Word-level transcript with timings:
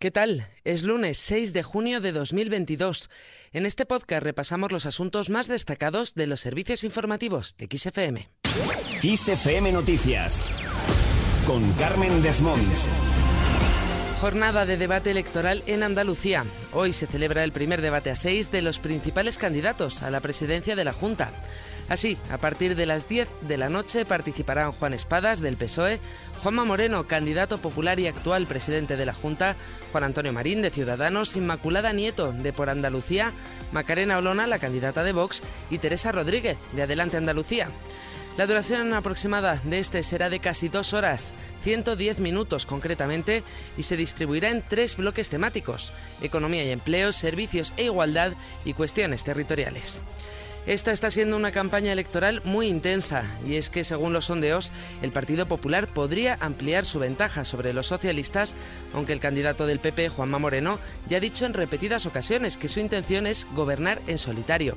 ¿Qué 0.00 0.12
tal? 0.12 0.46
Es 0.62 0.84
lunes 0.84 1.18
6 1.18 1.52
de 1.52 1.64
junio 1.64 2.00
de 2.00 2.12
2022. 2.12 3.10
En 3.52 3.66
este 3.66 3.84
podcast 3.84 4.22
repasamos 4.22 4.70
los 4.70 4.86
asuntos 4.86 5.28
más 5.28 5.48
destacados 5.48 6.14
de 6.14 6.28
los 6.28 6.38
servicios 6.38 6.84
informativos 6.84 7.56
de 7.56 7.66
XFM. 7.66 8.28
XFM 9.02 9.72
Noticias 9.72 10.40
con 11.48 11.72
Carmen 11.72 12.22
Desmonts. 12.22 12.86
Jornada 14.20 14.66
de 14.66 14.76
debate 14.76 15.10
electoral 15.10 15.64
en 15.66 15.82
Andalucía. 15.82 16.44
Hoy 16.72 16.92
se 16.92 17.08
celebra 17.08 17.42
el 17.42 17.50
primer 17.50 17.80
debate 17.80 18.10
a 18.10 18.14
seis 18.14 18.52
de 18.52 18.62
los 18.62 18.78
principales 18.78 19.36
candidatos 19.36 20.04
a 20.04 20.12
la 20.12 20.20
presidencia 20.20 20.76
de 20.76 20.84
la 20.84 20.92
Junta. 20.92 21.32
Así, 21.88 22.18
a 22.30 22.36
partir 22.36 22.76
de 22.76 22.84
las 22.84 23.08
10 23.08 23.28
de 23.42 23.56
la 23.56 23.70
noche 23.70 24.04
participarán 24.04 24.72
Juan 24.72 24.92
Espadas 24.92 25.40
del 25.40 25.56
PSOE, 25.56 26.00
Juanma 26.42 26.64
Moreno, 26.64 27.06
candidato 27.06 27.58
popular 27.58 27.98
y 27.98 28.06
actual 28.06 28.46
presidente 28.46 28.96
de 28.96 29.06
la 29.06 29.14
Junta, 29.14 29.56
Juan 29.90 30.04
Antonio 30.04 30.34
Marín 30.34 30.60
de 30.60 30.70
Ciudadanos, 30.70 31.34
Inmaculada 31.36 31.94
Nieto 31.94 32.32
de 32.32 32.52
Por 32.52 32.68
Andalucía, 32.68 33.32
Macarena 33.72 34.18
Olona, 34.18 34.46
la 34.46 34.58
candidata 34.58 35.02
de 35.02 35.12
Vox, 35.12 35.42
y 35.70 35.78
Teresa 35.78 36.12
Rodríguez 36.12 36.58
de 36.74 36.82
Adelante 36.82 37.16
Andalucía. 37.16 37.70
La 38.36 38.46
duración 38.46 38.92
aproximada 38.92 39.60
de 39.64 39.80
este 39.80 40.02
será 40.02 40.28
de 40.30 40.38
casi 40.38 40.68
dos 40.68 40.92
horas, 40.92 41.32
110 41.64 42.20
minutos 42.20 42.66
concretamente, 42.66 43.42
y 43.76 43.82
se 43.82 43.96
distribuirá 43.96 44.50
en 44.50 44.62
tres 44.62 44.96
bloques 44.96 45.28
temáticos, 45.30 45.92
economía 46.20 46.64
y 46.64 46.70
empleo, 46.70 47.12
servicios 47.12 47.72
e 47.76 47.86
igualdad 47.86 48.34
y 48.64 48.74
cuestiones 48.74 49.24
territoriales. 49.24 50.00
Esta 50.68 50.90
está 50.90 51.10
siendo 51.10 51.34
una 51.34 51.50
campaña 51.50 51.92
electoral 51.92 52.42
muy 52.44 52.66
intensa 52.66 53.24
y 53.46 53.54
es 53.54 53.70
que 53.70 53.84
según 53.84 54.12
los 54.12 54.26
sondeos 54.26 54.70
el 55.00 55.12
Partido 55.12 55.48
Popular 55.48 55.88
podría 55.94 56.36
ampliar 56.42 56.84
su 56.84 56.98
ventaja 56.98 57.46
sobre 57.46 57.72
los 57.72 57.86
socialistas, 57.86 58.54
aunque 58.92 59.14
el 59.14 59.18
candidato 59.18 59.66
del 59.66 59.80
PP, 59.80 60.10
Juanma 60.10 60.38
Moreno, 60.38 60.78
ya 61.06 61.16
ha 61.16 61.20
dicho 61.20 61.46
en 61.46 61.54
repetidas 61.54 62.04
ocasiones 62.04 62.58
que 62.58 62.68
su 62.68 62.80
intención 62.80 63.26
es 63.26 63.46
gobernar 63.54 64.02
en 64.08 64.18
solitario. 64.18 64.76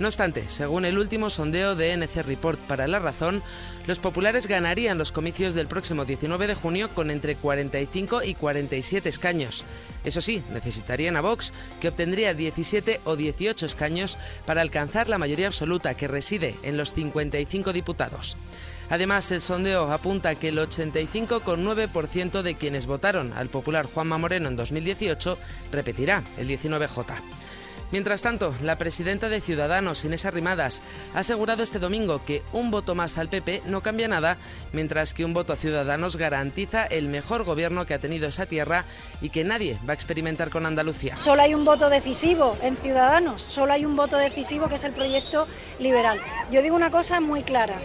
No 0.00 0.08
obstante, 0.08 0.48
según 0.48 0.86
el 0.86 0.98
último 0.98 1.28
sondeo 1.28 1.76
de 1.76 1.92
NC 1.92 2.22
Report 2.22 2.58
para 2.58 2.88
La 2.88 3.00
Razón, 3.00 3.42
los 3.86 3.98
populares 3.98 4.46
ganarían 4.46 4.96
los 4.96 5.12
comicios 5.12 5.52
del 5.52 5.66
próximo 5.66 6.06
19 6.06 6.46
de 6.46 6.54
junio 6.54 6.88
con 6.94 7.10
entre 7.10 7.36
45 7.36 8.22
y 8.22 8.34
47 8.34 9.10
escaños. 9.10 9.66
Eso 10.02 10.22
sí, 10.22 10.42
necesitarían 10.54 11.18
a 11.18 11.20
Vox, 11.20 11.52
que 11.82 11.88
obtendría 11.88 12.32
17 12.32 13.02
o 13.04 13.14
18 13.14 13.66
escaños 13.66 14.16
para 14.46 14.62
alcanzar 14.62 15.10
la 15.10 15.18
mayoría 15.18 15.48
absoluta, 15.48 15.92
que 15.92 16.08
reside 16.08 16.56
en 16.62 16.78
los 16.78 16.94
55 16.94 17.74
diputados. 17.74 18.38
Además, 18.88 19.30
el 19.32 19.42
sondeo 19.42 19.92
apunta 19.92 20.34
que 20.34 20.48
el 20.48 20.58
85,9% 20.58 22.40
de 22.40 22.54
quienes 22.54 22.86
votaron 22.86 23.34
al 23.34 23.50
popular 23.50 23.84
Juanma 23.84 24.16
Moreno 24.16 24.48
en 24.48 24.56
2018 24.56 25.36
repetirá 25.70 26.24
el 26.38 26.48
19J. 26.48 27.16
Mientras 27.92 28.22
tanto, 28.22 28.54
la 28.62 28.78
presidenta 28.78 29.28
de 29.28 29.40
Ciudadanos, 29.40 30.04
Inés 30.04 30.24
Arrimadas, 30.24 30.80
ha 31.12 31.20
asegurado 31.20 31.64
este 31.64 31.80
domingo 31.80 32.24
que 32.24 32.42
un 32.52 32.70
voto 32.70 32.94
más 32.94 33.18
al 33.18 33.28
PP 33.28 33.62
no 33.66 33.82
cambia 33.82 34.06
nada, 34.06 34.36
mientras 34.72 35.12
que 35.12 35.24
un 35.24 35.34
voto 35.34 35.52
a 35.52 35.56
Ciudadanos 35.56 36.16
garantiza 36.16 36.84
el 36.84 37.08
mejor 37.08 37.42
gobierno 37.42 37.86
que 37.86 37.94
ha 37.94 37.98
tenido 37.98 38.28
esa 38.28 38.46
tierra 38.46 38.84
y 39.20 39.30
que 39.30 39.42
nadie 39.42 39.76
va 39.88 39.92
a 39.92 39.94
experimentar 39.94 40.50
con 40.50 40.66
Andalucía. 40.66 41.16
Solo 41.16 41.42
hay 41.42 41.54
un 41.54 41.64
voto 41.64 41.90
decisivo 41.90 42.56
en 42.62 42.76
Ciudadanos, 42.76 43.42
solo 43.42 43.72
hay 43.72 43.84
un 43.84 43.96
voto 43.96 44.16
decisivo 44.18 44.68
que 44.68 44.76
es 44.76 44.84
el 44.84 44.92
proyecto 44.92 45.48
liberal. 45.80 46.20
Yo 46.52 46.62
digo 46.62 46.76
una 46.76 46.92
cosa 46.92 47.18
muy 47.18 47.42
clara, 47.42 47.80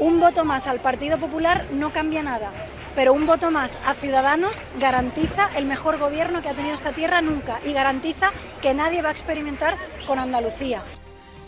un 0.00 0.18
voto 0.18 0.44
más 0.44 0.66
al 0.66 0.80
Partido 0.80 1.18
Popular 1.18 1.66
no 1.70 1.92
cambia 1.92 2.24
nada 2.24 2.50
pero 2.94 3.12
un 3.12 3.26
voto 3.26 3.50
más 3.50 3.78
a 3.86 3.94
Ciudadanos 3.94 4.62
garantiza 4.78 5.50
el 5.56 5.66
mejor 5.66 5.98
gobierno 5.98 6.42
que 6.42 6.48
ha 6.48 6.54
tenido 6.54 6.74
esta 6.74 6.92
tierra 6.92 7.20
nunca 7.20 7.60
y 7.64 7.72
garantiza 7.72 8.30
que 8.60 8.74
nadie 8.74 9.02
va 9.02 9.08
a 9.08 9.12
experimentar 9.12 9.76
con 10.06 10.18
Andalucía. 10.18 10.82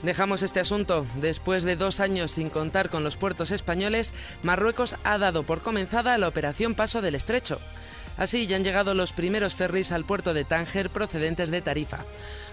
Dejamos 0.03 0.43
este 0.43 0.61
asunto. 0.61 1.07
Después 1.15 1.65
de 1.65 1.77
dos 1.77 1.99
años 1.99 2.31
sin 2.31 2.51
contar 2.51 2.91
con 2.91 3.05
los 3.05 3.17
puertos 3.17 3.51
españoles, 3.51 4.13
Marruecos 4.43 4.97
ha 5.03 5.17
dado 5.17 5.45
por 5.45 5.63
comenzada 5.63 6.19
la 6.19 6.29
operación 6.29 6.75
Paso 6.75 7.01
del 7.01 7.15
Estrecho. 7.15 7.59
Así 8.17 8.47
ya 8.47 8.57
han 8.57 8.65
llegado 8.65 8.95
los 8.95 9.13
primeros 9.13 9.55
ferries 9.55 9.93
al 9.93 10.05
puerto 10.05 10.35
de 10.35 10.45
Tánger 10.45 10.91
procedentes 10.91 11.51
de 11.51 11.63
Tarifa. 11.63 12.05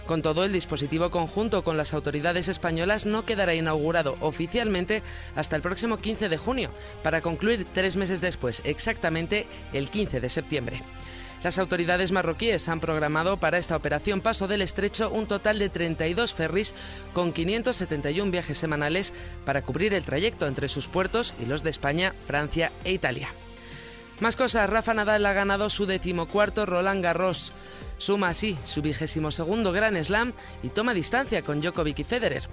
Con 0.05 0.21
todo, 0.21 0.43
el 0.43 0.51
dispositivo 0.51 1.11
conjunto 1.11 1.63
con 1.63 1.77
las 1.77 1.93
autoridades 1.93 2.47
españolas 2.47 3.05
no 3.05 3.25
quedará 3.25 3.53
inaugurado 3.53 4.17
oficialmente 4.19 5.03
hasta 5.35 5.55
el 5.55 5.61
próximo 5.61 5.97
15 5.97 6.29
de 6.29 6.37
junio, 6.37 6.71
para 7.03 7.21
concluir 7.21 7.67
tres 7.73 7.95
meses 7.95 8.21
después, 8.21 8.61
exactamente 8.65 9.47
el 9.73 9.89
15 9.89 10.19
de 10.19 10.29
septiembre. 10.29 10.83
Las 11.43 11.57
autoridades 11.57 12.11
marroquíes 12.11 12.69
han 12.69 12.79
programado 12.79 13.37
para 13.37 13.57
esta 13.57 13.75
operación 13.75 14.21
Paso 14.21 14.47
del 14.47 14.61
Estrecho 14.61 15.09
un 15.09 15.27
total 15.27 15.57
de 15.57 15.69
32 15.69 16.35
ferries 16.35 16.75
con 17.13 17.33
571 17.33 18.31
viajes 18.31 18.57
semanales 18.57 19.13
para 19.43 19.63
cubrir 19.63 19.93
el 19.93 20.05
trayecto 20.05 20.45
entre 20.45 20.67
sus 20.67 20.87
puertos 20.87 21.33
y 21.39 21.45
los 21.45 21.63
de 21.63 21.71
España, 21.71 22.13
Francia 22.27 22.71
e 22.83 22.93
Italia. 22.93 23.29
Más 24.21 24.35
cosas, 24.35 24.69
Rafa 24.69 24.93
Nadal 24.93 25.25
ha 25.25 25.33
ganado 25.33 25.67
su 25.71 25.87
decimocuarto 25.87 26.67
Roland 26.67 27.03
Garros. 27.03 27.53
Suma 27.97 28.29
así 28.29 28.55
su 28.63 28.83
vigésimo 28.83 29.31
segundo 29.31 29.71
Grand 29.71 29.97
Slam 30.03 30.33
y 30.61 30.69
toma 30.69 30.93
distancia 30.93 31.41
con 31.41 31.59
Djokovic 31.59 31.97
y 31.97 32.03
Federer. 32.03 32.43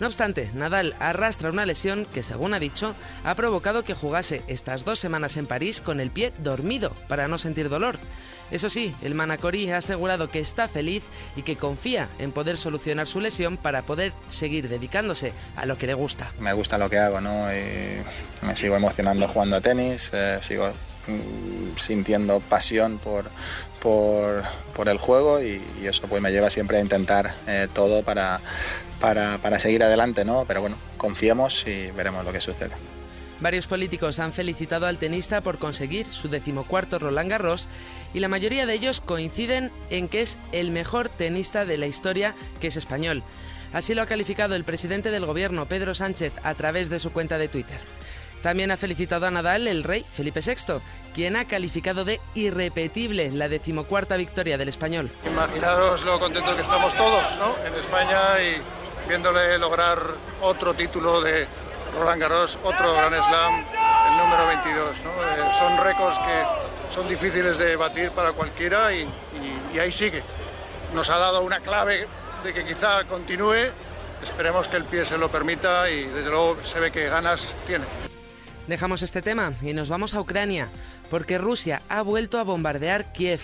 No 0.00 0.06
obstante, 0.06 0.50
Nadal 0.52 0.94
arrastra 0.98 1.48
una 1.48 1.64
lesión 1.64 2.06
que, 2.12 2.22
según 2.22 2.52
ha 2.52 2.58
dicho, 2.58 2.94
ha 3.24 3.34
provocado 3.36 3.84
que 3.84 3.94
jugase 3.94 4.42
estas 4.48 4.84
dos 4.84 4.98
semanas 4.98 5.38
en 5.38 5.46
París 5.46 5.80
con 5.80 5.98
el 5.98 6.10
pie 6.10 6.34
dormido 6.40 6.94
para 7.08 7.26
no 7.26 7.38
sentir 7.38 7.70
dolor. 7.70 7.98
Eso 8.50 8.68
sí, 8.68 8.94
el 9.00 9.14
Manacorí 9.14 9.70
ha 9.70 9.78
asegurado 9.78 10.28
que 10.28 10.40
está 10.40 10.68
feliz 10.68 11.04
y 11.36 11.42
que 11.42 11.56
confía 11.56 12.10
en 12.18 12.32
poder 12.32 12.58
solucionar 12.58 13.06
su 13.06 13.20
lesión 13.20 13.56
para 13.56 13.80
poder 13.80 14.12
seguir 14.28 14.68
dedicándose 14.68 15.32
a 15.56 15.64
lo 15.64 15.78
que 15.78 15.86
le 15.86 15.94
gusta. 15.94 16.32
Me 16.38 16.52
gusta 16.52 16.76
lo 16.76 16.90
que 16.90 16.98
hago, 16.98 17.22
¿no? 17.22 17.46
me 17.46 18.56
sigo 18.56 18.76
emocionando 18.76 19.26
jugando 19.26 19.56
a 19.56 19.62
tenis, 19.62 20.10
eh, 20.12 20.36
sigo 20.42 20.70
sintiendo 21.76 22.40
pasión 22.40 22.98
por, 22.98 23.30
por, 23.80 24.88
el 24.88 24.98
juego 24.98 25.42
y, 25.42 25.62
eso 25.82 26.06
pues 26.06 26.22
me 26.22 26.30
lleva 26.32 26.50
siempre 26.50 26.78
a 26.78 26.80
intentar 26.80 27.34
eh, 27.46 27.68
todo 27.72 28.02
para, 28.02 28.40
para, 29.00 29.58
seguir 29.58 29.82
adelante, 29.82 30.24
¿no? 30.24 30.44
Pero 30.46 30.60
bueno, 30.60 30.76
confiemos 30.96 31.66
y 31.66 31.90
veremos 31.90 32.24
lo 32.24 32.32
que 32.32 32.40
sucede. 32.40 32.72
Varios 33.40 33.66
políticos 33.66 34.20
han 34.20 34.32
felicitado 34.32 34.86
al 34.86 34.98
tenista 34.98 35.42
por 35.42 35.58
conseguir 35.58 36.10
su 36.12 36.28
decimocuarto 36.28 36.98
Roland 36.98 37.30
Garros 37.30 37.68
y 38.14 38.20
la 38.20 38.28
mayoría 38.28 38.64
de 38.64 38.74
ellos 38.74 39.00
coinciden 39.00 39.70
en 39.90 40.08
que 40.08 40.22
es 40.22 40.38
el 40.52 40.70
mejor 40.70 41.08
tenista 41.08 41.64
de 41.64 41.76
la 41.76 41.86
historia 41.86 42.34
que 42.60 42.68
es 42.68 42.76
español. 42.76 43.22
Así 43.72 43.92
lo 43.94 44.02
ha 44.02 44.06
calificado 44.06 44.54
el 44.54 44.62
presidente 44.64 45.10
del 45.10 45.26
gobierno, 45.26 45.66
Pedro 45.66 45.96
Sánchez, 45.96 46.32
a 46.44 46.54
través 46.54 46.88
de 46.90 47.00
su 47.00 47.10
cuenta 47.12 47.38
de 47.38 47.48
Twitter. 47.48 47.80
También 48.44 48.70
ha 48.70 48.76
felicitado 48.76 49.24
a 49.24 49.30
Nadal 49.30 49.66
el 49.68 49.82
rey 49.82 50.04
Felipe 50.06 50.40
VI, 50.40 50.74
quien 51.14 51.34
ha 51.34 51.46
calificado 51.46 52.04
de 52.04 52.20
irrepetible 52.34 53.30
la 53.30 53.48
decimocuarta 53.48 54.16
victoria 54.18 54.58
del 54.58 54.68
español. 54.68 55.10
Imaginaros 55.24 56.04
lo 56.04 56.20
contentos 56.20 56.54
que 56.54 56.60
estamos 56.60 56.92
todos 56.94 57.38
¿no? 57.38 57.56
en 57.64 57.72
España 57.72 58.18
y 58.42 59.08
viéndole 59.08 59.56
lograr 59.56 59.98
otro 60.42 60.74
título 60.74 61.22
de 61.22 61.46
Roland 61.98 62.20
Garros, 62.20 62.58
otro 62.62 62.92
Grand 62.92 63.14
Slam, 63.14 63.64
el 64.10 64.16
número 64.18 64.46
22. 64.46 64.98
¿no? 65.04 65.10
Eh, 65.10 65.52
son 65.58 65.78
récords 65.82 66.18
que 66.18 66.94
son 66.94 67.08
difíciles 67.08 67.56
de 67.56 67.76
batir 67.76 68.10
para 68.10 68.32
cualquiera 68.32 68.92
y, 68.92 69.08
y 69.72 69.78
ahí 69.78 69.90
sigue. 69.90 70.22
Nos 70.92 71.08
ha 71.08 71.16
dado 71.16 71.40
una 71.40 71.60
clave 71.60 72.06
de 72.44 72.52
que 72.52 72.62
quizá 72.66 73.04
continúe, 73.04 73.72
esperemos 74.22 74.68
que 74.68 74.76
el 74.76 74.84
pie 74.84 75.06
se 75.06 75.16
lo 75.16 75.30
permita 75.30 75.88
y 75.88 76.04
desde 76.04 76.28
luego 76.28 76.58
se 76.62 76.78
ve 76.78 76.92
que 76.92 77.08
ganas 77.08 77.54
tiene. 77.66 77.86
Dejamos 78.66 79.02
este 79.02 79.20
tema 79.20 79.52
y 79.60 79.74
nos 79.74 79.90
vamos 79.90 80.14
a 80.14 80.20
Ucrania, 80.20 80.70
porque 81.10 81.36
Rusia 81.36 81.82
ha 81.90 82.00
vuelto 82.00 82.38
a 82.38 82.44
bombardear 82.44 83.12
Kiev. 83.12 83.40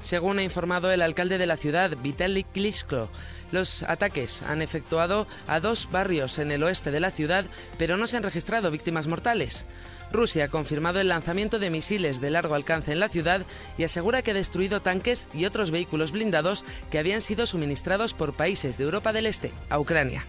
Según 0.00 0.38
ha 0.38 0.42
informado 0.42 0.90
el 0.90 1.02
alcalde 1.02 1.36
de 1.36 1.46
la 1.46 1.58
ciudad, 1.58 1.96
Vitaly 2.02 2.42
Klitschko, 2.42 3.10
los 3.52 3.82
ataques 3.82 4.42
han 4.42 4.62
efectuado 4.62 5.28
a 5.46 5.60
dos 5.60 5.88
barrios 5.92 6.38
en 6.38 6.50
el 6.50 6.62
oeste 6.62 6.90
de 6.90 7.00
la 7.00 7.10
ciudad, 7.10 7.44
pero 7.76 7.98
no 7.98 8.06
se 8.06 8.16
han 8.16 8.22
registrado 8.22 8.70
víctimas 8.70 9.08
mortales. 9.08 9.66
Rusia 10.10 10.46
ha 10.46 10.48
confirmado 10.48 11.00
el 11.00 11.08
lanzamiento 11.08 11.58
de 11.58 11.70
misiles 11.70 12.20
de 12.20 12.30
largo 12.30 12.54
alcance 12.54 12.92
en 12.92 13.00
la 13.00 13.10
ciudad 13.10 13.44
y 13.76 13.84
asegura 13.84 14.22
que 14.22 14.30
ha 14.30 14.34
destruido 14.34 14.80
tanques 14.80 15.26
y 15.34 15.44
otros 15.44 15.70
vehículos 15.70 16.12
blindados 16.12 16.64
que 16.90 16.98
habían 16.98 17.20
sido 17.20 17.44
suministrados 17.46 18.14
por 18.14 18.34
países 18.34 18.78
de 18.78 18.84
Europa 18.84 19.12
del 19.12 19.26
Este 19.26 19.52
a 19.68 19.78
Ucrania. 19.78 20.26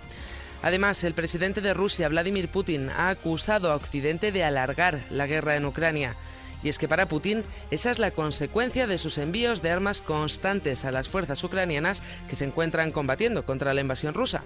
Además, 0.63 1.03
el 1.03 1.13
presidente 1.13 1.59
de 1.59 1.73
Rusia, 1.73 2.07
Vladimir 2.07 2.47
Putin, 2.47 2.89
ha 2.89 3.09
acusado 3.09 3.69
a 3.69 3.75
Occidente 3.75 4.31
de 4.31 4.45
alargar 4.45 5.01
la 5.09 5.27
guerra 5.27 5.57
en 5.57 5.65
Ucrania 5.65 6.15
Y 6.63 6.69
es 6.69 6.77
que 6.77 6.87
para 6.87 7.07
Putin 7.07 7.43
esa 7.71 7.91
es 7.91 7.99
la 7.99 8.11
consecuencia 8.11 8.87
de 8.87 8.97
sus 8.97 9.17
envíos 9.17 9.61
de 9.61 9.71
armas 9.71 10.01
constantes 10.01 10.85
a 10.85 10.91
las 10.91 11.09
fuerzas 11.09 11.43
ucranianas 11.43 12.03
que 12.27 12.35
se 12.35 12.45
encuentran 12.45 12.91
combatiendo 12.91 13.45
contra 13.45 13.73
la 13.73 13.81
invasión 13.81 14.13
rusa. 14.13 14.43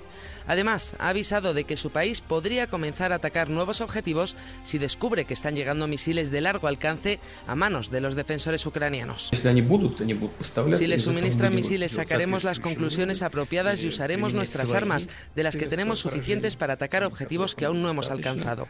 Además, 0.48 0.96
ha 1.00 1.10
avisado 1.10 1.54
de 1.54 1.64
que 1.64 1.78
su 1.78 1.92
país 1.92 2.22
podría 2.22 2.68
comenzar 2.68 3.12
a 3.12 3.16
atacar 3.16 3.50
nuevos 3.50 3.82
objetivos 3.82 4.36
si 4.64 4.78
descubre 4.78 5.26
que 5.26 5.34
están 5.34 5.56
llegando 5.56 5.88
misiles 5.88 6.32
de 6.32 6.42
largo 6.42 6.68
alcance 6.68 7.20
a 7.48 7.56
manos 7.56 7.92
de 7.92 8.02
los 8.02 8.16
defensores 8.16 8.66
ucranianos. 8.66 9.30
Si 10.78 10.88
les 10.88 11.04
suministran 11.04 11.54
misiles, 11.54 11.92
sacaremos 11.92 12.44
las 12.44 12.60
conclusiones 12.60 13.22
apropiadas 13.22 13.84
y 13.84 13.88
usaremos 13.88 14.34
nuestras 14.34 14.74
armas, 14.74 15.10
de 15.36 15.44
las 15.44 15.58
que 15.58 15.68
tenemos 15.68 16.00
suficientes 16.00 16.56
para 16.56 16.74
atacar 16.74 17.04
objetivos 17.04 17.56
que 17.56 17.66
aún 17.66 17.82
no 17.82 17.90
hemos 17.90 18.10
alcanzado. 18.10 18.68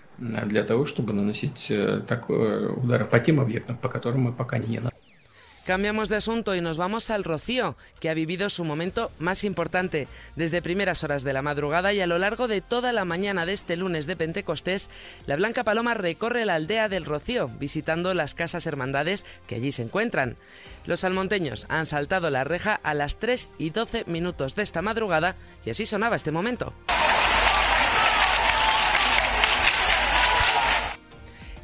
Cambiamos 5.68 6.08
de 6.08 6.16
asunto 6.16 6.56
y 6.56 6.62
nos 6.62 6.78
vamos 6.78 7.12
al 7.12 7.26
Rocío, 7.26 7.76
que 8.00 8.10
ha 8.10 8.14
vivido 8.14 8.50
su 8.50 8.64
momento 8.64 9.12
más 9.20 9.44
importante. 9.44 10.08
Desde 10.38 10.62
primeras 10.62 11.04
horas 11.04 11.26
de 11.26 11.34
la 11.34 11.42
madrugada 11.42 11.92
y 11.92 12.00
a 12.00 12.08
lo 12.08 12.18
largo 12.20 12.48
de 12.48 12.62
toda 12.62 12.94
la 12.94 13.04
mañana 13.04 13.46
de 13.46 13.52
este 13.52 13.76
lunes 13.76 14.08
de 14.08 14.16
Pentecostés, 14.16 14.90
la 15.26 15.36
Blanca 15.36 15.66
Paloma 15.66 15.94
recorre 15.94 16.46
la 16.46 16.56
aldea 16.56 16.88
del 16.88 17.04
Rocío, 17.04 17.50
visitando 17.60 18.14
las 18.14 18.34
casas 18.34 18.66
hermandades 18.66 19.26
que 19.46 19.56
allí 19.56 19.74
se 19.74 19.82
encuentran. 19.82 20.38
Los 20.86 21.04
almonteños 21.04 21.66
han 21.68 21.86
saltado 21.86 22.30
la 22.30 22.46
reja 22.46 22.80
a 22.82 22.94
las 22.94 23.20
3 23.20 23.50
y 23.58 23.72
12 23.72 24.06
minutos 24.08 24.56
de 24.56 24.64
esta 24.64 24.82
madrugada 24.82 25.36
y 25.66 25.72
así 25.72 25.86
sonaba 25.86 26.16
este 26.16 26.32
momento. 26.32 26.72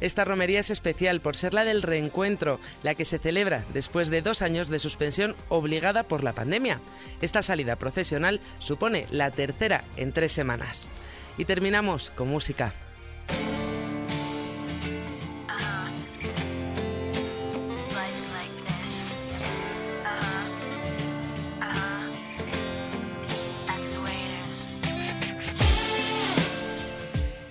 Esta 0.04 0.26
romería 0.26 0.60
es 0.60 0.68
especial 0.68 1.22
por 1.22 1.34
ser 1.34 1.54
la 1.54 1.64
del 1.64 1.80
reencuentro, 1.80 2.60
la 2.82 2.94
que 2.94 3.06
se 3.06 3.18
celebra 3.18 3.64
después 3.72 4.10
de 4.10 4.20
dos 4.20 4.42
años 4.42 4.68
de 4.68 4.78
suspensión 4.78 5.34
obligada 5.48 6.02
por 6.02 6.22
la 6.22 6.34
pandemia. 6.34 6.82
Esta 7.22 7.40
salida 7.40 7.76
procesional 7.76 8.42
supone 8.58 9.06
la 9.10 9.30
tercera 9.30 9.82
en 9.96 10.12
tres 10.12 10.32
semanas. 10.32 10.88
Y 11.38 11.46
terminamos 11.46 12.10
con 12.10 12.28
música. 12.28 12.74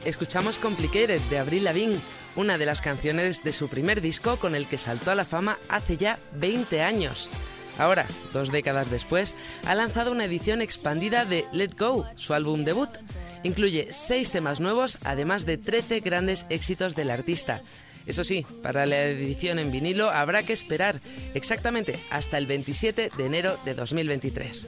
Escuchamos 0.05 0.59
Complicated 0.59 1.21
de 1.29 1.37
Avril 1.39 1.63
Lavigne, 1.63 1.97
una 2.35 2.57
de 2.57 2.65
las 2.65 2.81
canciones 2.81 3.43
de 3.43 3.53
su 3.53 3.67
primer 3.67 4.01
disco 4.01 4.37
con 4.37 4.55
el 4.55 4.67
que 4.67 4.77
saltó 4.77 5.11
a 5.11 5.15
la 5.15 5.25
fama 5.25 5.57
hace 5.69 5.97
ya 5.97 6.19
20 6.33 6.81
años. 6.81 7.29
Ahora, 7.77 8.05
dos 8.33 8.51
décadas 8.51 8.89
después, 8.89 9.35
ha 9.65 9.75
lanzado 9.75 10.11
una 10.11 10.25
edición 10.25 10.61
expandida 10.61 11.25
de 11.25 11.45
Let 11.51 11.71
Go, 11.77 12.05
su 12.15 12.33
álbum 12.33 12.63
debut. 12.63 12.89
Incluye 13.43 13.89
seis 13.91 14.31
temas 14.31 14.59
nuevos, 14.59 14.99
además 15.03 15.45
de 15.45 15.57
13 15.57 15.99
grandes 16.01 16.45
éxitos 16.49 16.95
del 16.95 17.09
artista. 17.09 17.61
Eso 18.05 18.23
sí, 18.23 18.45
para 18.61 18.85
la 18.85 19.01
edición 19.03 19.59
en 19.59 19.71
vinilo 19.71 20.09
habrá 20.09 20.43
que 20.43 20.53
esperar 20.53 21.01
exactamente 21.33 21.97
hasta 22.09 22.37
el 22.37 22.45
27 22.45 23.11
de 23.15 23.25
enero 23.25 23.57
de 23.65 23.73
2023. 23.73 24.67